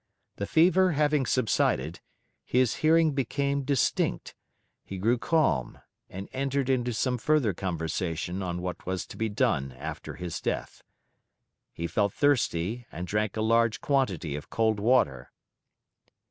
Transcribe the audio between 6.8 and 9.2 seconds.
some further conversation on what was to